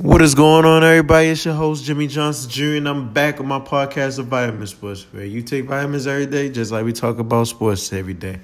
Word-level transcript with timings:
What 0.00 0.22
is 0.22 0.34
going 0.34 0.64
on, 0.64 0.82
everybody? 0.82 1.28
It's 1.28 1.44
your 1.44 1.52
host, 1.52 1.84
Jimmy 1.84 2.06
Johnson 2.06 2.48
Jr., 2.48 2.76
and 2.76 2.88
I'm 2.88 3.12
back 3.12 3.36
with 3.38 3.46
my 3.46 3.60
podcast 3.60 4.18
of 4.18 4.28
Vitamin 4.28 4.66
Sports, 4.66 5.06
where 5.12 5.26
you 5.26 5.42
take 5.42 5.66
vitamins 5.66 6.06
every 6.06 6.24
day, 6.24 6.48
just 6.48 6.72
like 6.72 6.86
we 6.86 6.94
talk 6.94 7.18
about 7.18 7.48
sports 7.48 7.92
every 7.92 8.14
day. 8.14 8.40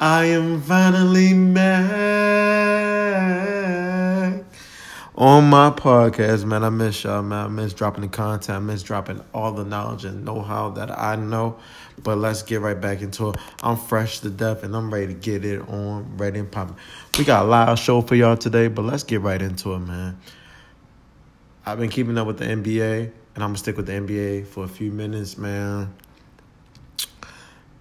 I 0.00 0.24
am 0.24 0.60
finally 0.60 1.34
back 1.54 1.92
on 5.14 5.48
my 5.48 5.70
podcast, 5.70 6.44
man. 6.44 6.64
I 6.64 6.70
miss 6.70 7.04
y'all, 7.04 7.22
man. 7.22 7.44
I 7.44 7.48
miss 7.48 7.72
dropping 7.74 8.02
the 8.02 8.08
content. 8.08 8.56
I 8.56 8.58
miss 8.58 8.82
dropping 8.82 9.22
all 9.32 9.52
the 9.52 9.64
knowledge 9.64 10.04
and 10.04 10.24
know-how 10.24 10.70
that 10.70 10.90
I 10.90 11.14
know. 11.14 11.58
But 12.02 12.18
let's 12.18 12.42
get 12.42 12.60
right 12.60 12.80
back 12.80 13.02
into 13.02 13.28
it. 13.28 13.36
I'm 13.62 13.76
fresh 13.76 14.18
to 14.20 14.30
death, 14.30 14.64
and 14.64 14.74
I'm 14.74 14.92
ready 14.92 15.06
to 15.06 15.14
get 15.14 15.44
it 15.44 15.60
on, 15.68 16.16
ready 16.16 16.40
and 16.40 16.50
popping. 16.50 16.74
We 17.16 17.22
got 17.22 17.44
a 17.44 17.48
live 17.48 17.78
show 17.78 18.00
for 18.00 18.16
y'all 18.16 18.36
today, 18.36 18.66
but 18.66 18.82
let's 18.82 19.04
get 19.04 19.20
right 19.20 19.40
into 19.40 19.74
it, 19.74 19.78
man. 19.78 20.18
I've 21.68 21.78
been 21.78 21.90
keeping 21.90 22.16
up 22.16 22.26
with 22.26 22.38
the 22.38 22.46
NBA, 22.46 23.02
and 23.02 23.44
I'm 23.44 23.50
gonna 23.50 23.58
stick 23.58 23.76
with 23.76 23.84
the 23.84 23.92
NBA 23.92 24.46
for 24.46 24.64
a 24.64 24.68
few 24.68 24.90
minutes, 24.90 25.36
man. 25.36 25.94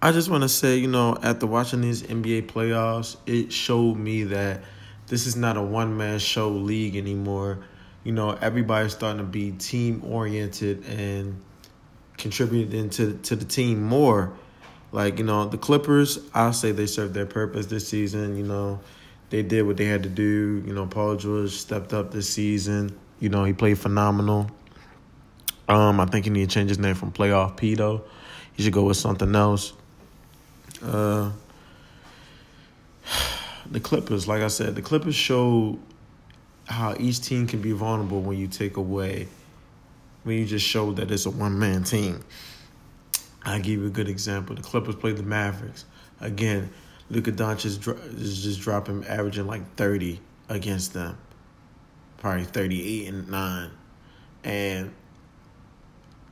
I 0.02 0.12
just 0.12 0.30
want 0.30 0.44
to 0.44 0.50
say, 0.50 0.76
you 0.76 0.90
know, 0.90 1.18
after 1.24 1.48
watching 1.48 1.80
these 1.80 2.04
NBA 2.04 2.48
playoffs, 2.48 3.16
it 3.26 3.54
showed 3.54 3.96
me 3.96 4.24
that 4.24 4.62
this 5.08 5.26
is 5.26 5.38
not 5.38 5.56
a 5.56 5.62
one 5.62 5.96
man 5.96 6.20
show 6.20 6.50
league 6.50 6.98
anymore. 6.98 7.60
You 8.04 8.12
know, 8.12 8.32
everybody's 8.32 8.92
starting 8.92 9.20
to 9.20 9.24
be 9.24 9.52
team 9.54 10.04
oriented 10.04 10.86
and 10.90 11.42
contributing 12.18 12.90
to 12.90 13.14
to 13.24 13.38
the 13.38 13.46
team 13.46 13.82
more. 13.82 14.34
Like 14.92 15.18
you 15.18 15.24
know, 15.24 15.48
the 15.48 15.58
Clippers, 15.58 16.20
I'll 16.34 16.52
say 16.52 16.74
they 16.74 16.88
served 16.88 17.14
their 17.14 17.26
purpose 17.26 17.68
this 17.68 17.88
season. 17.88 18.36
You 18.36 18.44
know, 18.44 18.82
they 19.30 19.44
did 19.44 19.66
what 19.66 19.78
they 19.78 19.86
had 19.86 20.04
to 20.04 20.10
do. 20.10 20.62
You 20.68 20.74
know, 20.74 20.88
Paul 20.88 21.16
George 21.16 21.52
stepped 21.52 21.94
up 21.94 22.12
this 22.12 22.28
season. 22.28 23.00
You 23.20 23.30
know, 23.30 23.44
he 23.44 23.54
played 23.54 23.80
phenomenal. 23.80 24.50
Um, 25.68 26.00
I 26.00 26.06
think 26.06 26.26
he 26.26 26.32
need 26.32 26.50
to 26.50 26.54
change 26.54 26.70
his 26.70 26.80
name 26.80 26.96
from 26.96 27.12
Playoff 27.12 27.58
P 27.58 27.76
though. 27.76 28.04
He 28.54 28.64
should 28.64 28.74
go 28.74 28.84
with 28.84 28.98
something 28.98 29.36
else. 29.36 29.74
Uh, 30.84 31.32
the 33.72 33.80
Clippers, 33.80 34.28
like 34.28 34.42
I 34.42 34.48
said, 34.48 34.76
the 34.76 34.82
Clippers 34.82 35.16
showed 35.16 35.80
how 36.66 36.96
each 37.00 37.22
team 37.22 37.48
can 37.48 37.62
be 37.62 37.72
vulnerable 37.72 38.22
when 38.22 38.38
you 38.38 38.48
take 38.48 38.78
away, 38.78 39.28
when 40.24 40.38
you 40.38 40.46
just 40.46 40.66
show 40.66 40.92
that 40.94 41.12
it's 41.12 41.26
a 41.26 41.32
one 41.32 41.58
man 41.58 41.84
team. 41.84 42.24
I 43.44 43.60
give 43.60 43.80
you 43.80 43.88
a 43.88 43.92
good 43.92 44.10
example. 44.10 44.56
The 44.56 44.62
Clippers 44.62 44.96
played 44.96 45.18
the 45.18 45.24
Mavericks. 45.24 45.86
Again, 46.20 46.70
Luka 47.10 47.32
Doncic 47.32 47.66
is 47.66 48.44
just 48.44 48.62
dropping, 48.62 49.06
averaging 49.06 49.48
like 49.48 49.76
30 49.76 50.20
against 50.50 50.94
them 50.94 51.18
probably 52.18 52.46
38 52.46 53.08
and 53.08 53.30
9. 53.30 53.72
And 54.44 54.94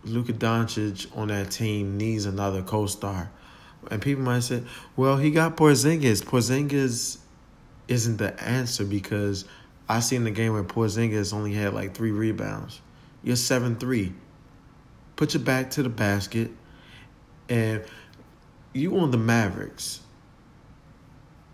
Luka 0.03 0.33
Doncic 0.33 1.15
on 1.17 1.29
that 1.29 1.51
team 1.51 1.97
needs 1.97 2.25
another 2.25 2.61
co-star. 2.61 3.31
And 3.91 4.01
people 4.01 4.23
might 4.23 4.41
say, 4.41 4.63
well, 4.95 5.17
he 5.17 5.31
got 5.31 5.57
Porzingis. 5.57 6.23
Porzingis 6.23 7.19
isn't 7.87 8.17
the 8.17 8.41
answer 8.41 8.83
because 8.83 9.45
I 9.87 9.99
seen 9.99 10.23
the 10.23 10.31
game 10.31 10.53
where 10.53 10.63
Porzingis 10.63 11.33
only 11.33 11.53
had 11.53 11.73
like 11.73 11.93
three 11.93 12.11
rebounds. 12.11 12.81
You're 13.23 13.35
7-3. 13.35 14.13
Put 15.15 15.33
your 15.33 15.43
back 15.43 15.71
to 15.71 15.83
the 15.83 15.89
basket. 15.89 16.51
And 17.47 17.83
you 18.73 18.97
on 18.97 19.11
the 19.11 19.17
Mavericks. 19.17 20.01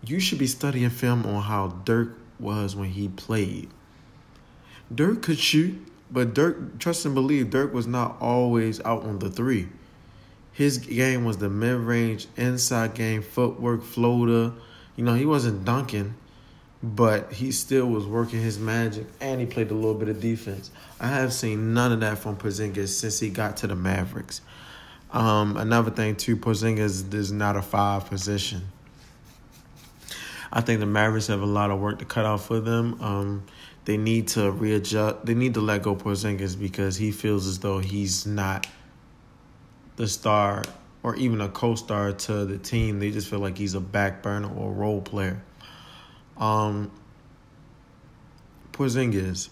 You 0.06 0.20
should 0.20 0.40
be 0.40 0.48
studying 0.48 0.90
film 0.90 1.26
on 1.26 1.44
how 1.44 1.68
Dirk 1.68 2.18
was 2.40 2.76
when 2.76 2.90
he 2.90 3.08
played. 3.08 3.70
Dirk 4.94 5.22
could 5.22 5.40
shoot, 5.40 5.88
but 6.12 6.34
Dirk, 6.34 6.80
trust 6.80 7.06
and 7.06 7.16
believe, 7.16 7.50
Dirk 7.50 7.74
was 7.74 7.88
not 7.88 8.18
always 8.20 8.82
out 8.82 9.04
on 9.04 9.20
the 9.20 9.30
three. 9.30 9.70
His 10.52 10.78
game 10.78 11.24
was 11.24 11.38
the 11.38 11.50
mid 11.50 11.78
range, 11.78 12.28
inside 12.36 12.94
game, 12.94 13.22
footwork, 13.22 13.84
floater. 13.84 14.54
You 14.96 15.06
know, 15.06 15.14
he 15.14 15.26
wasn't 15.26 15.64
dunking, 15.64 16.16
but 16.84 17.32
he 17.32 17.52
still 17.52 17.88
was 17.88 18.06
working 18.06 18.42
his 18.42 18.60
magic 18.60 19.06
and 19.22 19.40
he 19.40 19.48
played 19.48 19.72
a 19.72 19.74
little 19.74 19.94
bit 19.94 20.10
of 20.10 20.20
defense. 20.20 20.72
I 21.00 21.08
have 21.08 21.32
seen 21.32 21.74
none 21.74 21.92
of 21.92 22.02
that 22.02 22.18
from 22.18 22.36
Porzingis 22.36 22.90
since 22.90 23.20
he 23.20 23.30
got 23.30 23.58
to 23.58 23.68
the 23.68 23.76
Mavericks. 23.76 24.42
Um, 25.12 25.58
another 25.58 25.92
thing, 25.92 26.16
too, 26.16 26.38
Porzingis 26.38 27.14
is 27.14 27.32
not 27.32 27.56
a 27.56 27.62
five 27.62 28.06
position. 28.06 28.64
I 30.54 30.62
think 30.62 30.82
the 30.82 30.86
Mavericks 30.86 31.28
have 31.28 31.42
a 31.42 31.46
lot 31.46 31.72
of 31.72 31.80
work 31.80 32.00
to 32.00 32.06
cut 32.06 32.26
out 32.26 32.42
for 32.42 32.60
them. 32.60 33.02
Um, 33.02 33.44
they 33.86 33.98
need 33.98 34.28
to 34.30 34.52
readjust. 34.52 35.26
They 35.26 35.34
need 35.34 35.56
to 35.56 35.62
let 35.62 35.84
go 35.84 35.96
Porzingis 35.96 36.60
because 36.60 36.98
he 36.98 37.12
feels 37.12 37.48
as 37.48 37.60
though 37.60 37.80
he's 37.80 38.26
not 38.26 38.68
the 39.96 40.08
star 40.08 40.64
or 41.04 41.16
even 41.16 41.42
a 41.42 41.50
co-star 41.50 42.12
to 42.12 42.46
the 42.46 42.58
team. 42.58 43.00
They 43.00 43.12
just 43.12 43.28
feel 43.28 43.40
like 43.40 43.58
he's 43.58 43.74
a 43.74 43.80
back 43.80 44.22
burner 44.22 44.54
or 44.54 44.70
a 44.70 44.74
role 44.74 45.02
player. 45.02 45.42
Um, 46.38 46.92
Porzingis, 48.72 49.50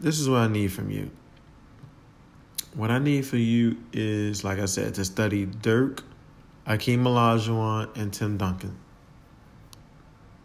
this 0.00 0.18
is 0.18 0.28
what 0.28 0.40
I 0.40 0.48
need 0.48 0.72
from 0.72 0.90
you. 0.90 1.10
What 2.74 2.90
I 2.90 2.98
need 2.98 3.26
for 3.26 3.38
you 3.38 3.78
is, 3.92 4.44
like 4.44 4.58
I 4.58 4.66
said, 4.66 4.94
to 4.94 5.04
study 5.04 5.46
Dirk, 5.46 6.02
Akeem 6.66 7.00
Olajuwon, 7.00 7.96
and 7.96 8.12
Tim 8.12 8.36
Duncan. 8.36 8.76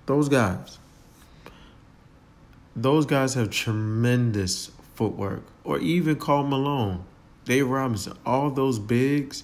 Those 0.05 0.29
guys 0.29 0.77
those 2.75 3.05
guys 3.05 3.33
have 3.33 3.49
tremendous 3.49 4.71
footwork. 4.95 5.43
Or 5.63 5.79
even 5.79 6.15
Karl 6.15 6.43
Malone, 6.43 7.03
Dave 7.45 7.67
Robinson, 7.67 8.17
all 8.25 8.49
those 8.49 8.79
bigs. 8.79 9.43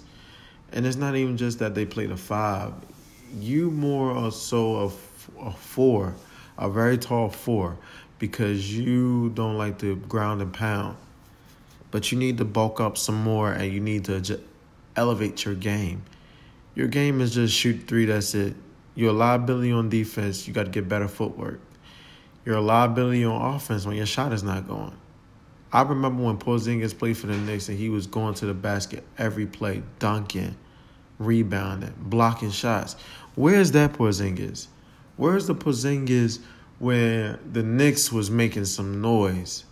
And 0.72 0.86
it's 0.86 0.98
not 0.98 1.16
even 1.16 1.38
just 1.38 1.60
that 1.60 1.76
they 1.76 1.86
play 1.86 2.06
the 2.06 2.18
five. 2.18 2.74
You 3.40 3.72
more 3.72 4.12
or 4.12 4.32
so 4.32 4.76
a, 5.40 5.46
a 5.46 5.52
four, 5.52 6.16
a 6.58 6.70
very 6.70 6.98
tall 6.98 7.30
four, 7.30 7.78
because 8.20 8.76
you 8.76 9.30
don't 9.30 9.58
like 9.58 9.80
to 9.80 9.96
ground 9.96 10.42
and 10.42 10.54
pound. 10.54 10.98
But 11.92 12.12
you 12.12 12.18
need 12.18 12.38
to 12.40 12.46
bulk 12.46 12.80
up 12.80 12.98
some 12.98 13.22
more 13.22 13.52
and 13.52 13.72
you 13.72 13.80
need 13.80 14.06
to 14.06 14.40
elevate 14.96 15.46
your 15.46 15.56
game. 15.56 16.04
Your 16.76 16.88
game 16.88 17.22
is 17.22 17.34
just 17.34 17.54
shoot 17.54 17.88
three, 17.88 18.06
that's 18.06 18.36
it. 18.36 18.56
You're 18.96 19.12
a 19.12 19.14
liability 19.14 19.72
on 19.72 19.90
defense. 19.90 20.48
You 20.48 20.54
got 20.54 20.66
to 20.66 20.72
get 20.72 20.90
better 20.90 21.08
footwork. 21.08 21.60
You're 22.48 22.56
a 22.56 22.62
liability 22.62 23.26
on 23.26 23.56
offense 23.56 23.86
when 23.86 23.98
your 23.98 24.06
shot 24.06 24.32
is 24.32 24.42
not 24.42 24.70
going. 24.70 24.94
I 25.74 25.82
remember 25.82 26.24
when 26.24 26.38
Porzingis 26.38 26.98
played 26.98 27.18
for 27.18 27.28
the 27.28 27.36
Knicks 27.36 27.68
and 27.68 27.78
he 27.78 27.90
was 27.90 28.08
going 28.08 28.36
to 28.36 28.46
the 28.46 28.54
basket 28.54 29.04
every 29.18 29.46
play, 29.46 29.84
dunking, 30.00 30.56
rebounding, 31.20 31.94
blocking 31.98 32.52
shots. 32.52 32.96
Where's 33.36 33.74
that 33.74 33.92
Porzingis? 33.92 34.68
Where's 35.18 35.48
the 35.48 35.56
Porzingis 35.56 36.40
where 36.80 37.38
the 37.52 37.64
Knicks 37.64 38.14
was 38.14 38.32
making 38.32 38.64
some 38.64 39.02
noise? 39.02 39.66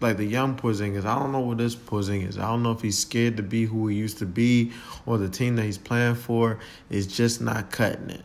Like 0.00 0.18
the 0.18 0.24
young 0.24 0.54
Porzingis, 0.54 1.04
I 1.04 1.18
don't 1.18 1.32
know 1.32 1.40
what 1.40 1.58
this 1.58 1.74
Porzingis. 1.74 2.38
I 2.38 2.42
don't 2.42 2.62
know 2.62 2.70
if 2.70 2.82
he's 2.82 2.98
scared 2.98 3.36
to 3.38 3.42
be 3.42 3.64
who 3.64 3.88
he 3.88 3.96
used 3.96 4.18
to 4.18 4.26
be, 4.26 4.70
or 5.06 5.18
the 5.18 5.28
team 5.28 5.56
that 5.56 5.64
he's 5.64 5.76
playing 5.76 6.14
for 6.14 6.60
is 6.88 7.08
just 7.08 7.40
not 7.40 7.72
cutting 7.72 8.10
it. 8.10 8.22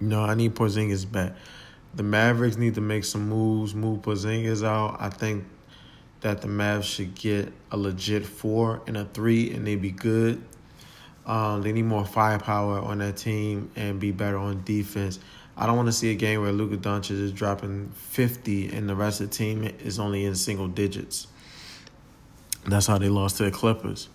No, 0.00 0.22
I 0.22 0.34
need 0.34 0.54
Porzingis 0.54 1.10
back. 1.10 1.34
The 1.94 2.02
Mavericks 2.02 2.56
need 2.56 2.74
to 2.74 2.80
make 2.80 3.04
some 3.04 3.28
moves, 3.28 3.74
move 3.74 4.00
Porzingis 4.02 4.64
out. 4.64 4.96
I 5.00 5.10
think 5.10 5.44
that 6.20 6.40
the 6.40 6.48
Mavs 6.48 6.84
should 6.84 7.14
get 7.14 7.52
a 7.70 7.76
legit 7.76 8.24
four 8.24 8.82
and 8.86 8.96
a 8.96 9.04
three, 9.04 9.52
and 9.52 9.66
they'd 9.66 9.80
be 9.80 9.90
good. 9.90 10.42
Um, 11.26 11.62
they 11.62 11.72
need 11.72 11.84
more 11.84 12.04
firepower 12.04 12.78
on 12.80 12.98
that 12.98 13.16
team 13.16 13.70
and 13.76 13.98
be 13.98 14.10
better 14.10 14.36
on 14.36 14.62
defense. 14.64 15.18
I 15.56 15.66
don't 15.66 15.76
want 15.76 15.86
to 15.86 15.92
see 15.92 16.10
a 16.10 16.14
game 16.14 16.42
where 16.42 16.52
Luka 16.52 16.76
Doncic 16.76 17.12
is 17.12 17.32
dropping 17.32 17.90
50 17.94 18.74
and 18.74 18.88
the 18.88 18.96
rest 18.96 19.20
of 19.20 19.30
the 19.30 19.36
team 19.36 19.64
is 19.84 19.98
only 19.98 20.24
in 20.24 20.34
single 20.34 20.68
digits. 20.68 21.28
That's 22.66 22.86
how 22.86 22.98
they 22.98 23.08
lost 23.08 23.36
to 23.36 23.44
the 23.44 23.50
Clippers. 23.50 24.08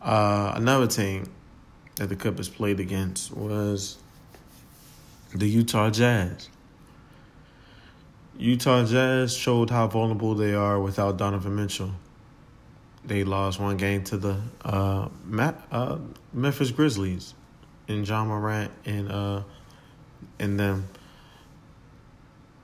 Uh, 0.00 0.52
another 0.54 0.86
team 0.86 1.30
that 1.96 2.08
the 2.08 2.16
Clippers 2.16 2.48
played 2.48 2.80
against 2.80 3.32
was 3.32 3.98
the 5.34 5.48
Utah 5.48 5.90
Jazz. 5.90 6.48
Utah 8.38 8.84
Jazz 8.84 9.36
showed 9.36 9.70
how 9.70 9.86
vulnerable 9.86 10.34
they 10.34 10.54
are 10.54 10.80
without 10.80 11.18
Donovan 11.18 11.56
Mitchell. 11.56 11.92
They 13.04 13.24
lost 13.24 13.60
one 13.60 13.76
game 13.76 14.04
to 14.04 14.16
the 14.16 14.40
uh, 14.64 15.08
Matt, 15.24 15.60
uh, 15.70 15.98
Memphis 16.32 16.70
Grizzlies 16.70 17.34
and 17.88 18.06
Ja 18.06 18.24
Morant 18.24 18.70
and 18.84 19.10
uh, 19.10 19.42
and 20.38 20.58
them. 20.58 20.88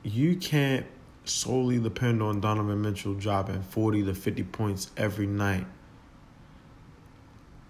You 0.03 0.37
can't 0.37 0.87
solely 1.25 1.79
depend 1.79 2.23
on 2.23 2.41
Donovan 2.41 2.81
Mitchell 2.83 3.15
dropping 3.15 3.63
forty 3.63 4.05
to 4.05 4.15
fifty 4.15 4.45
points 4.45 4.91
every 4.97 5.27
night. 5.27 5.67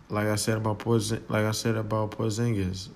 Like 0.08 0.26
I 0.26 0.36
said 0.36 0.58
about 0.58 0.78
Porzing, 0.78 1.28
like 1.28 1.44
I 1.44 1.50
said 1.50 1.76
about 1.76 2.12
Porzingis, 2.12 2.88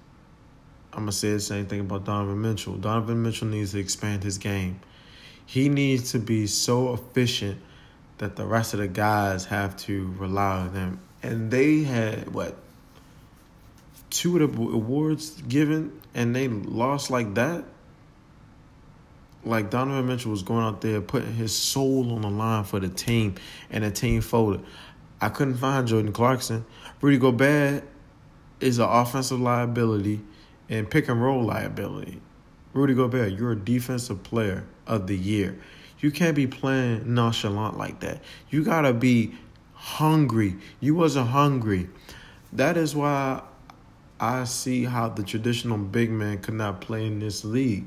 I'm 0.92 1.00
gonna 1.00 1.12
say 1.12 1.32
the 1.32 1.40
same 1.40 1.66
thing 1.66 1.80
about 1.80 2.04
Donovan 2.04 2.40
Mitchell. 2.42 2.76
Donovan 2.76 3.22
Mitchell 3.22 3.46
needs 3.46 3.72
to 3.72 3.78
expand 3.78 4.24
his 4.24 4.38
game. 4.38 4.80
He 5.46 5.68
needs 5.68 6.12
to 6.12 6.18
be 6.18 6.46
so 6.46 6.94
efficient 6.94 7.60
that 8.18 8.36
the 8.36 8.44
rest 8.44 8.74
of 8.74 8.80
the 8.80 8.88
guys 8.88 9.46
have 9.46 9.76
to 9.78 10.14
rely 10.18 10.58
on 10.58 10.72
him. 10.72 11.00
And 11.22 11.50
they 11.50 11.82
had 11.82 12.32
what 12.34 12.56
two 14.10 14.42
of 14.42 14.56
the 14.56 14.62
awards 14.62 15.40
given, 15.42 16.00
and 16.14 16.34
they 16.34 16.48
lost 16.48 17.10
like 17.10 17.34
that. 17.34 17.64
Like 19.44 19.70
Donovan 19.70 20.06
Mitchell 20.06 20.32
was 20.32 20.42
going 20.42 20.64
out 20.64 20.80
there 20.80 21.00
putting 21.00 21.34
his 21.34 21.54
soul 21.54 22.12
on 22.12 22.22
the 22.22 22.30
line 22.30 22.64
for 22.64 22.80
the 22.80 22.88
team, 22.88 23.36
and 23.70 23.84
the 23.84 23.90
team 23.90 24.20
folded. 24.20 24.64
I 25.20 25.28
couldn't 25.28 25.56
find 25.56 25.86
Jordan 25.86 26.12
Clarkson. 26.12 26.64
Rudy 27.00 27.18
Gobert 27.18 27.84
is 28.58 28.78
an 28.78 28.88
offensive 28.88 29.40
liability 29.40 30.20
and 30.70 30.88
pick 30.88 31.08
and 31.08 31.22
roll 31.22 31.42
liability. 31.42 32.20
Rudy 32.72 32.94
Gobert, 32.94 33.32
you're 33.32 33.52
a 33.52 33.56
defensive 33.56 34.22
player 34.22 34.64
of 34.86 35.08
the 35.08 35.16
year. 35.16 35.58
You 35.98 36.10
can't 36.10 36.36
be 36.36 36.46
playing 36.46 37.12
nonchalant 37.12 37.76
like 37.76 38.00
that. 38.00 38.22
You 38.48 38.64
gotta 38.64 38.94
be 38.94 39.34
hungry. 39.74 40.56
You 40.78 40.94
wasn't 40.94 41.28
hungry. 41.28 41.88
That 42.52 42.76
is 42.76 42.94
why 42.94 43.42
I 44.18 44.44
see 44.44 44.84
how 44.84 45.08
the 45.08 45.22
traditional 45.22 45.76
big 45.76 46.10
man 46.10 46.38
could 46.38 46.54
not 46.54 46.80
play 46.80 47.06
in 47.06 47.18
this 47.18 47.44
league 47.44 47.84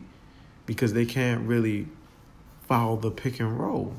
because 0.65 0.93
they 0.93 1.05
can't 1.05 1.47
really 1.47 1.87
follow 2.67 2.97
the 2.97 3.11
pick 3.11 3.39
and 3.39 3.57
roll. 3.59 3.95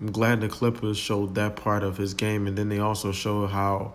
I'm 0.00 0.12
glad 0.12 0.40
the 0.40 0.48
Clippers 0.48 0.96
showed 0.96 1.34
that 1.34 1.56
part 1.56 1.82
of 1.82 1.98
his 1.98 2.14
game, 2.14 2.46
and 2.46 2.56
then 2.56 2.68
they 2.70 2.78
also 2.78 3.12
showed 3.12 3.48
how 3.48 3.94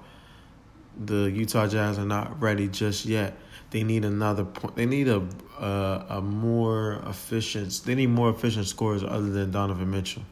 the 0.98 1.30
Utah 1.30 1.68
Jazz 1.68 1.98
are 2.00 2.06
not 2.06 2.42
ready 2.42 2.68
just 2.68 3.06
yet. 3.06 3.38
They 3.72 3.84
need 3.84 4.06
another 4.06 4.46
point. 4.46 4.76
They 4.76 4.86
need 4.86 5.08
a 5.08 5.28
a, 5.60 6.06
a 6.10 6.22
more 6.22 7.02
efficient. 7.06 7.82
They 7.86 7.96
need 7.96 8.08
more 8.08 8.30
efficient 8.30 8.68
scores 8.68 9.04
other 9.04 9.30
than 9.30 9.52
Donovan 9.52 9.90
Mitchell. 9.90 10.24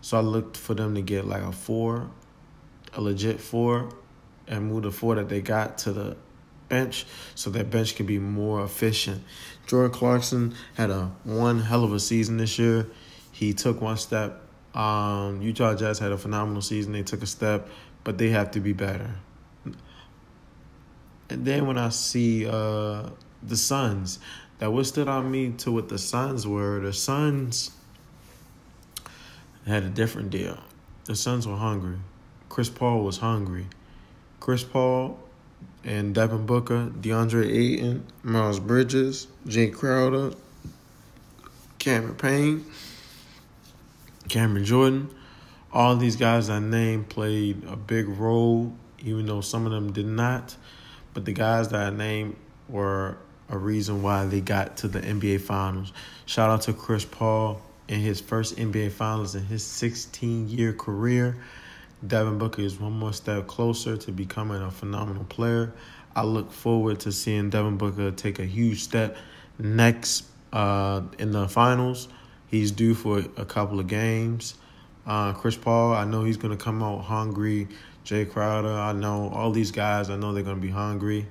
So 0.00 0.18
I 0.18 0.20
looked 0.20 0.56
for 0.56 0.74
them 0.74 0.94
to 0.94 1.02
get 1.02 1.26
like 1.26 1.42
a 1.42 1.52
four, 1.52 2.10
a 2.94 3.00
legit 3.00 3.40
four, 3.40 3.90
and 4.46 4.68
move 4.68 4.82
the 4.82 4.92
four 4.92 5.16
that 5.16 5.28
they 5.28 5.40
got 5.40 5.78
to 5.78 5.92
the 5.92 6.16
bench 6.68 7.06
so 7.34 7.50
that 7.50 7.70
bench 7.70 7.96
can 7.96 8.06
be 8.06 8.18
more 8.18 8.64
efficient. 8.64 9.22
Jordan 9.66 9.92
Clarkson 9.92 10.54
had 10.74 10.90
a 10.90 11.12
one 11.24 11.60
hell 11.60 11.84
of 11.84 11.92
a 11.92 12.00
season 12.00 12.36
this 12.36 12.58
year. 12.58 12.86
He 13.32 13.52
took 13.52 13.80
one 13.80 13.96
step. 13.96 14.42
Um, 14.74 15.42
Utah 15.42 15.74
Jazz 15.74 15.98
had 15.98 16.12
a 16.12 16.18
phenomenal 16.18 16.62
season. 16.62 16.92
They 16.92 17.02
took 17.02 17.22
a 17.22 17.26
step, 17.26 17.68
but 18.04 18.18
they 18.18 18.28
have 18.30 18.50
to 18.52 18.60
be 18.60 18.72
better. 18.72 19.14
And 21.28 21.44
then 21.44 21.66
when 21.66 21.78
I 21.78 21.88
see 21.88 22.46
uh, 22.46 23.10
the 23.42 23.56
Suns, 23.56 24.18
that 24.58 24.72
what 24.72 24.86
stood 24.86 25.08
on 25.08 25.30
me 25.30 25.50
to 25.58 25.72
what 25.72 25.88
the 25.88 25.98
Suns 25.98 26.46
were. 26.46 26.80
The 26.80 26.92
Suns 26.92 27.70
had 29.66 29.82
a 29.82 29.88
different 29.88 30.30
deal. 30.30 30.58
The 31.04 31.14
Suns 31.14 31.46
were 31.46 31.56
hungry. 31.56 31.98
Chris 32.48 32.70
Paul 32.70 33.04
was 33.04 33.18
hungry. 33.18 33.66
Chris 34.40 34.64
Paul 34.64 35.18
and 35.84 36.14
Devin 36.14 36.46
Booker, 36.46 36.90
DeAndre 37.00 37.46
Ayton, 37.46 38.06
Miles 38.22 38.60
Bridges, 38.60 39.26
Jae 39.46 39.72
Crowder, 39.72 40.32
Cameron 41.78 42.14
Payne, 42.14 42.64
Cameron 44.28 44.64
Jordan. 44.64 45.10
All 45.72 45.96
these 45.96 46.16
guys 46.16 46.48
I 46.48 46.58
named 46.58 47.08
played 47.08 47.62
a 47.64 47.76
big 47.76 48.08
role, 48.08 48.74
even 49.00 49.26
though 49.26 49.42
some 49.42 49.66
of 49.66 49.72
them 49.72 49.92
did 49.92 50.06
not. 50.06 50.56
But 51.16 51.24
the 51.24 51.32
guys 51.32 51.68
that 51.68 51.80
I 51.80 51.88
named 51.88 52.36
were 52.68 53.16
a 53.48 53.56
reason 53.56 54.02
why 54.02 54.26
they 54.26 54.42
got 54.42 54.76
to 54.76 54.88
the 54.88 55.00
NBA 55.00 55.40
Finals. 55.40 55.94
Shout 56.26 56.50
out 56.50 56.60
to 56.62 56.74
Chris 56.74 57.06
Paul 57.06 57.62
in 57.88 58.00
his 58.00 58.20
first 58.20 58.58
NBA 58.58 58.92
Finals 58.92 59.34
in 59.34 59.46
his 59.46 59.64
16 59.64 60.50
year 60.50 60.74
career. 60.74 61.38
Devin 62.06 62.36
Booker 62.36 62.60
is 62.60 62.78
one 62.78 62.92
more 62.92 63.14
step 63.14 63.46
closer 63.46 63.96
to 63.96 64.12
becoming 64.12 64.60
a 64.60 64.70
phenomenal 64.70 65.24
player. 65.24 65.72
I 66.14 66.22
look 66.22 66.52
forward 66.52 67.00
to 67.00 67.12
seeing 67.12 67.48
Devin 67.48 67.78
Booker 67.78 68.10
take 68.10 68.38
a 68.38 68.44
huge 68.44 68.82
step 68.82 69.16
next 69.58 70.26
uh, 70.52 71.00
in 71.18 71.32
the 71.32 71.48
finals. 71.48 72.08
He's 72.48 72.72
due 72.72 72.92
for 72.92 73.20
a 73.38 73.46
couple 73.46 73.80
of 73.80 73.86
games. 73.86 74.54
Uh, 75.06 75.32
Chris 75.32 75.56
Paul, 75.56 75.94
I 75.94 76.04
know 76.04 76.24
he's 76.24 76.36
going 76.36 76.54
to 76.54 76.62
come 76.62 76.82
out 76.82 77.04
hungry. 77.04 77.68
Jae 78.06 78.30
Crowder, 78.30 78.72
I 78.72 78.92
know 78.92 79.28
all 79.30 79.50
these 79.50 79.72
guys, 79.72 80.10
I 80.10 80.16
know 80.16 80.32
they're 80.32 80.44
going 80.44 80.60
to 80.60 80.62
be 80.62 80.70
hungry. 80.70 81.26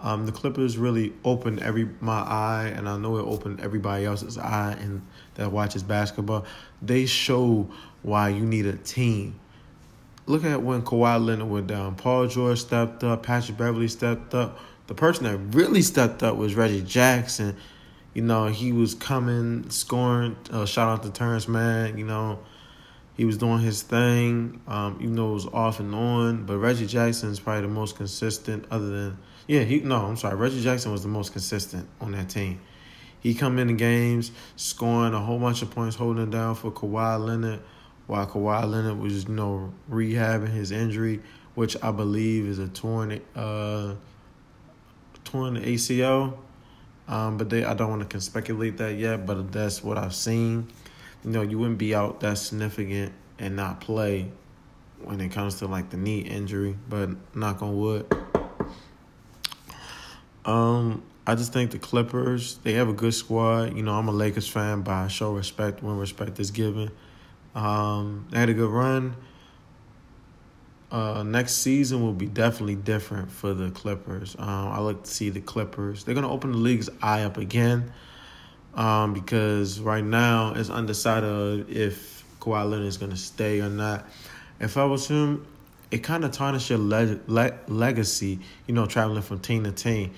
Um, 0.00 0.26
the 0.26 0.32
Clippers 0.32 0.76
really 0.76 1.12
opened 1.24 1.60
every 1.60 1.88
my 2.00 2.20
eye, 2.20 2.72
and 2.74 2.88
I 2.88 2.96
know 2.96 3.18
it 3.18 3.22
opened 3.22 3.60
everybody 3.60 4.06
else's 4.06 4.36
eye 4.36 4.76
and 4.80 5.02
that 5.34 5.52
watches 5.52 5.82
basketball. 5.82 6.46
They 6.82 7.06
show 7.06 7.70
why 8.02 8.30
you 8.30 8.44
need 8.44 8.66
a 8.66 8.76
team. 8.76 9.38
Look 10.26 10.44
at 10.44 10.62
when 10.62 10.82
Kawhi 10.82 11.24
Leonard 11.24 11.48
went 11.48 11.66
down. 11.66 11.94
Paul 11.94 12.26
George 12.26 12.60
stepped 12.60 13.04
up. 13.04 13.22
Patrick 13.22 13.58
Beverley 13.58 13.88
stepped 13.88 14.34
up. 14.34 14.58
The 14.86 14.94
person 14.94 15.24
that 15.24 15.36
really 15.56 15.82
stepped 15.82 16.22
up 16.22 16.36
was 16.36 16.56
Reggie 16.56 16.82
Jackson. 16.82 17.56
You 18.14 18.22
know, 18.22 18.46
he 18.46 18.72
was 18.72 18.94
coming, 18.94 19.70
scoring. 19.70 20.36
Uh, 20.50 20.66
shout 20.66 20.88
out 20.88 21.02
to 21.04 21.10
Terance 21.10 21.46
Mann. 21.46 21.98
You 21.98 22.06
know, 22.06 22.40
he 23.20 23.26
was 23.26 23.36
doing 23.36 23.58
his 23.58 23.82
thing, 23.82 24.62
um, 24.66 24.96
even 24.98 25.14
though 25.14 25.32
it 25.32 25.34
was 25.34 25.46
off 25.48 25.78
and 25.78 25.94
on. 25.94 26.46
But 26.46 26.56
Reggie 26.56 26.86
Jackson 26.86 27.28
is 27.28 27.38
probably 27.38 27.60
the 27.60 27.68
most 27.68 27.96
consistent, 27.96 28.64
other 28.70 28.88
than 28.88 29.18
yeah, 29.46 29.60
he 29.60 29.80
no, 29.80 30.06
I'm 30.06 30.16
sorry. 30.16 30.36
Reggie 30.36 30.62
Jackson 30.62 30.90
was 30.90 31.02
the 31.02 31.10
most 31.10 31.32
consistent 31.32 31.86
on 32.00 32.12
that 32.12 32.30
team. 32.30 32.62
He 33.20 33.34
come 33.34 33.58
in 33.58 33.66
the 33.66 33.74
games, 33.74 34.32
scoring 34.56 35.12
a 35.12 35.18
whole 35.20 35.38
bunch 35.38 35.60
of 35.60 35.70
points, 35.70 35.96
holding 35.96 36.22
it 36.22 36.30
down 36.30 36.54
for 36.54 36.70
Kawhi 36.70 37.22
Leonard, 37.22 37.60
while 38.06 38.26
Kawhi 38.26 38.66
Leonard 38.66 38.98
was 38.98 39.24
you 39.24 39.34
know 39.34 39.70
rehabbing 39.90 40.48
his 40.48 40.70
injury, 40.70 41.20
which 41.54 41.76
I 41.82 41.90
believe 41.90 42.46
is 42.46 42.58
a 42.58 42.68
torn 42.68 43.20
uh 43.36 43.96
torn 45.24 45.56
ACL. 45.58 46.38
Um, 47.06 47.36
but 47.36 47.50
they 47.50 47.64
I 47.66 47.74
don't 47.74 47.90
want 47.90 48.08
to 48.08 48.20
speculate 48.22 48.78
that 48.78 48.94
yet, 48.94 49.26
but 49.26 49.52
that's 49.52 49.84
what 49.84 49.98
I've 49.98 50.14
seen. 50.14 50.68
You 51.24 51.30
know, 51.30 51.42
you 51.42 51.58
wouldn't 51.58 51.78
be 51.78 51.94
out 51.94 52.20
that 52.20 52.38
significant 52.38 53.12
and 53.38 53.56
not 53.56 53.80
play 53.80 54.30
when 55.02 55.20
it 55.20 55.30
comes 55.30 55.56
to 55.56 55.66
like 55.66 55.90
the 55.90 55.96
knee 55.96 56.20
injury, 56.20 56.76
but 56.88 57.10
knock 57.34 57.62
on 57.62 57.78
wood. 57.78 58.06
Um, 60.44 61.02
I 61.26 61.34
just 61.34 61.52
think 61.52 61.70
the 61.70 61.78
Clippers, 61.78 62.58
they 62.58 62.72
have 62.74 62.88
a 62.88 62.92
good 62.92 63.14
squad. 63.14 63.76
You 63.76 63.82
know, 63.82 63.92
I'm 63.92 64.08
a 64.08 64.12
Lakers 64.12 64.48
fan, 64.48 64.82
but 64.82 64.92
I 64.92 65.08
show 65.08 65.32
respect 65.32 65.82
when 65.82 65.96
respect 65.96 66.40
is 66.40 66.50
given. 66.50 66.90
Um, 67.54 68.26
they 68.30 68.38
had 68.38 68.48
a 68.48 68.54
good 68.54 68.70
run. 68.70 69.16
Uh, 70.90 71.22
next 71.22 71.54
season 71.54 72.02
will 72.02 72.12
be 72.12 72.26
definitely 72.26 72.74
different 72.74 73.30
for 73.30 73.54
the 73.54 73.70
Clippers. 73.70 74.34
Um, 74.38 74.68
I 74.68 74.80
look 74.80 75.04
to 75.04 75.10
see 75.10 75.30
the 75.30 75.40
Clippers. 75.40 76.02
They're 76.02 76.16
gonna 76.16 76.30
open 76.30 76.50
the 76.50 76.58
league's 76.58 76.90
eye 77.00 77.22
up 77.22 77.36
again, 77.36 77.92
um, 78.74 79.14
because 79.14 79.80
right 79.80 80.04
now 80.04 80.54
it's 80.54 80.70
undecided 80.70 81.70
if 81.70 82.24
Kawhi 82.40 82.68
Leonard 82.68 82.86
is 82.86 82.96
gonna 82.96 83.16
stay 83.16 83.60
or 83.60 83.68
not. 83.68 84.06
If 84.60 84.76
I 84.76 84.84
was 84.84 85.08
him, 85.08 85.46
it 85.90 85.98
kind 85.98 86.24
of 86.24 86.32
tarnishes 86.32 86.70
your 86.70 86.78
le- 86.78 87.20
le- 87.26 87.58
legacy. 87.66 88.40
You 88.66 88.74
know, 88.74 88.86
traveling 88.86 89.22
from 89.22 89.40
team 89.40 89.64
to 89.64 89.72
team. 89.72 90.12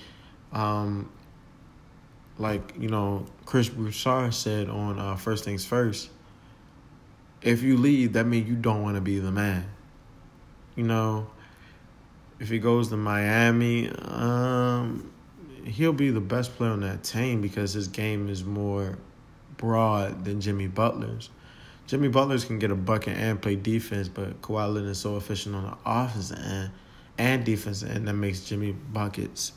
Um, 0.51 1.09
like 2.37 2.73
you 2.77 2.89
know, 2.89 3.25
Chris 3.45 3.69
Broussard 3.69 4.33
said 4.33 4.69
on 4.69 4.99
uh, 4.99 5.15
First 5.15 5.43
Things 5.43 5.65
First. 5.65 6.09
If 7.41 7.61
you 7.61 7.77
leave, 7.77 8.13
that 8.13 8.25
means 8.25 8.47
you 8.47 8.55
don't 8.55 8.81
want 8.81 8.95
to 8.95 9.01
be 9.01 9.19
the 9.19 9.31
man. 9.31 9.65
You 10.75 10.83
know, 10.83 11.27
if 12.39 12.49
he 12.49 12.59
goes 12.59 12.87
to 12.89 12.97
Miami, 12.97 13.89
um, 13.89 15.12
he'll 15.65 15.93
be 15.93 16.09
the 16.09 16.21
best 16.21 16.55
player 16.55 16.71
on 16.71 16.81
that 16.81 17.03
team 17.03 17.41
because 17.41 17.73
his 17.73 17.87
game 17.87 18.29
is 18.29 18.43
more 18.43 18.97
broad 19.57 20.25
than 20.25 20.41
Jimmy 20.41 20.67
Butler's. 20.67 21.29
Jimmy 21.87 22.07
Butler's 22.07 22.45
can 22.45 22.59
get 22.59 22.71
a 22.71 22.75
bucket 22.75 23.17
and 23.17 23.41
play 23.41 23.55
defense, 23.55 24.07
but 24.07 24.41
Kawhi 24.41 24.73
Leonard 24.73 24.91
is 24.91 24.99
so 24.99 25.17
efficient 25.17 25.55
on 25.55 25.63
the 25.63 25.77
offense 25.85 26.31
end 26.31 26.71
and 27.17 27.45
defense 27.45 27.83
end 27.83 28.07
that 28.07 28.13
makes 28.13 28.41
Jimmy 28.41 28.71
buckets 28.71 29.51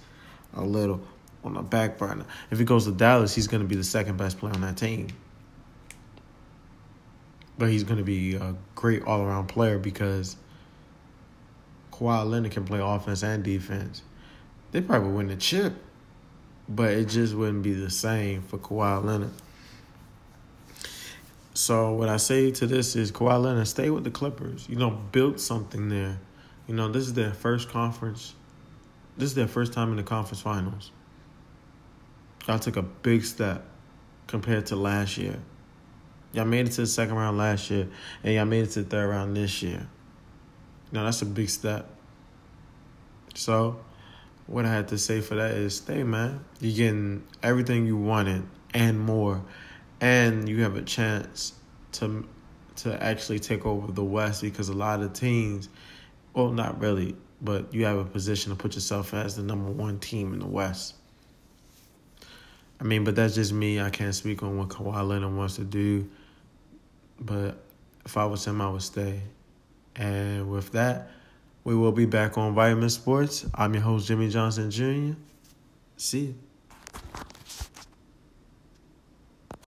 a 0.54 0.62
little 0.62 1.00
on 1.44 1.54
the 1.54 1.62
back 1.62 1.98
burner. 1.98 2.24
If 2.50 2.58
he 2.58 2.64
goes 2.64 2.84
to 2.86 2.92
Dallas, 2.92 3.34
he's 3.34 3.46
going 3.46 3.62
to 3.62 3.68
be 3.68 3.76
the 3.76 3.84
second 3.84 4.16
best 4.16 4.38
player 4.38 4.52
on 4.54 4.60
that 4.62 4.76
team. 4.76 5.08
But 7.58 7.70
he's 7.70 7.84
going 7.84 7.98
to 7.98 8.04
be 8.04 8.34
a 8.34 8.54
great 8.74 9.04
all 9.04 9.22
around 9.22 9.46
player 9.46 9.78
because 9.78 10.36
Kawhi 11.92 12.28
Leonard 12.28 12.52
can 12.52 12.64
play 12.64 12.80
offense 12.82 13.22
and 13.22 13.42
defense. 13.42 14.02
They 14.72 14.80
probably 14.80 15.12
win 15.12 15.28
the 15.28 15.36
chip, 15.36 15.74
but 16.68 16.92
it 16.92 17.06
just 17.06 17.34
wouldn't 17.34 17.62
be 17.62 17.74
the 17.74 17.90
same 17.90 18.42
for 18.42 18.58
Kawhi 18.58 19.04
Leonard. 19.04 19.32
So 21.54 21.92
what 21.92 22.08
I 22.08 22.18
say 22.18 22.50
to 22.50 22.66
this 22.66 22.96
is 22.96 23.10
Kawhi 23.10 23.42
Leonard, 23.42 23.68
stay 23.68 23.90
with 23.90 24.04
the 24.04 24.10
Clippers. 24.10 24.68
You 24.68 24.76
know, 24.76 24.90
build 24.90 25.40
something 25.40 25.88
there. 25.88 26.18
You 26.66 26.74
know, 26.74 26.88
this 26.88 27.04
is 27.04 27.14
their 27.14 27.32
first 27.32 27.68
conference 27.68 28.34
this 29.16 29.30
is 29.30 29.34
their 29.34 29.48
first 29.48 29.72
time 29.72 29.90
in 29.90 29.96
the 29.96 30.02
conference 30.02 30.40
finals. 30.40 30.90
Y'all 32.46 32.58
took 32.58 32.76
a 32.76 32.82
big 32.82 33.24
step 33.24 33.64
compared 34.26 34.66
to 34.66 34.76
last 34.76 35.16
year. 35.16 35.38
Y'all 36.32 36.44
made 36.44 36.66
it 36.66 36.72
to 36.72 36.82
the 36.82 36.86
second 36.86 37.14
round 37.14 37.38
last 37.38 37.70
year, 37.70 37.88
and 38.22 38.34
y'all 38.34 38.44
made 38.44 38.64
it 38.64 38.70
to 38.72 38.82
the 38.82 38.88
third 38.88 39.08
round 39.08 39.36
this 39.36 39.62
year. 39.62 39.88
Now 40.92 41.04
that's 41.04 41.22
a 41.22 41.26
big 41.26 41.48
step. 41.48 41.88
So, 43.34 43.80
what 44.46 44.64
I 44.64 44.72
had 44.72 44.88
to 44.88 44.98
say 44.98 45.20
for 45.20 45.34
that 45.36 45.52
is, 45.52 45.76
stay, 45.76 46.02
man. 46.02 46.44
You're 46.60 46.76
getting 46.76 47.24
everything 47.42 47.86
you 47.86 47.96
wanted 47.96 48.44
and 48.72 49.00
more, 49.00 49.42
and 50.00 50.48
you 50.48 50.62
have 50.62 50.76
a 50.76 50.82
chance 50.82 51.52
to 51.92 52.26
to 52.76 53.02
actually 53.02 53.38
take 53.38 53.64
over 53.64 53.90
the 53.90 54.04
West 54.04 54.42
because 54.42 54.68
a 54.68 54.74
lot 54.74 55.00
of 55.00 55.12
teams, 55.14 55.70
well, 56.34 56.50
not 56.50 56.78
really, 56.78 57.16
but 57.40 57.72
you 57.72 57.86
have 57.86 57.96
a 57.96 58.04
position 58.04 58.50
to 58.50 58.56
put 58.56 58.74
yourself 58.74 59.14
as 59.14 59.36
the 59.36 59.42
number 59.42 59.70
one 59.70 59.98
team 59.98 60.34
in 60.34 60.40
the 60.40 60.46
West. 60.46 60.94
I 62.78 62.84
mean, 62.84 63.04
but 63.04 63.16
that's 63.16 63.34
just 63.34 63.52
me. 63.52 63.80
I 63.80 63.90
can't 63.90 64.14
speak 64.14 64.42
on 64.42 64.58
what 64.58 64.68
Kawhi 64.68 65.06
Leonard 65.06 65.34
wants 65.34 65.56
to 65.56 65.64
do. 65.64 66.08
But 67.18 67.56
if 68.04 68.16
I 68.16 68.26
was 68.26 68.46
him, 68.46 68.60
I 68.60 68.68
would 68.68 68.82
stay. 68.82 69.22
And 69.94 70.50
with 70.50 70.72
that, 70.72 71.10
we 71.66 71.74
will 71.74 71.90
be 71.90 72.06
back 72.06 72.38
on 72.38 72.54
Vitamin 72.54 72.88
Sports. 72.88 73.44
I'm 73.52 73.74
your 73.74 73.82
host, 73.82 74.06
Jimmy 74.06 74.28
Johnson 74.28 74.70
Jr. 74.70 75.18
See 75.96 76.20
you. 76.20 76.45